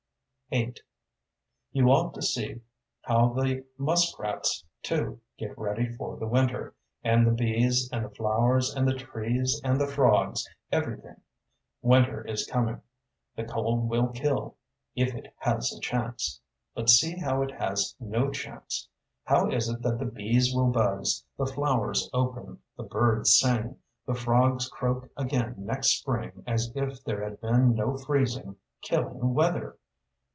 VIII 0.51 0.73
You 1.71 1.87
ought 1.91 2.13
to 2.15 2.21
see 2.21 2.59
how 3.03 3.29
the 3.29 3.63
muskrats, 3.77 4.65
too, 4.83 5.21
get 5.37 5.57
ready 5.57 5.87
for 5.95 6.17
the 6.17 6.27
winter, 6.27 6.75
and 7.05 7.25
the 7.25 7.31
bees 7.31 7.89
and 7.89 8.03
the 8.03 8.09
flowers 8.09 8.73
and 8.75 8.85
the 8.85 8.93
trees 8.99 9.61
and 9.63 9.79
the 9.79 9.87
frogs 9.87 10.45
everything. 10.69 11.15
Winter 11.81 12.27
is 12.27 12.45
coming. 12.45 12.81
The 13.37 13.45
cold 13.45 13.87
will 13.87 14.09
kill 14.09 14.57
if 14.93 15.15
it 15.15 15.33
has 15.37 15.71
a 15.71 15.79
chance. 15.79 16.41
But 16.75 16.89
see 16.89 17.15
how 17.17 17.41
it 17.43 17.51
has 17.51 17.95
no 17.97 18.29
chance. 18.29 18.89
How 19.23 19.49
is 19.49 19.69
it 19.69 19.81
that 19.83 19.99
the 19.99 20.05
bees 20.05 20.53
will 20.53 20.69
buzz, 20.69 21.23
the 21.37 21.45
flowers 21.45 22.09
open, 22.11 22.59
the 22.75 22.83
birds 22.83 23.31
sing, 23.39 23.77
the 24.05 24.15
frogs 24.15 24.67
croak 24.67 25.09
again 25.15 25.55
next 25.57 25.97
spring 25.99 26.43
as 26.45 26.73
if 26.75 27.01
there 27.05 27.23
had 27.23 27.39
been 27.39 27.73
no 27.73 27.95
freezing, 27.95 28.57
killing 28.81 29.33
weather? 29.33 29.77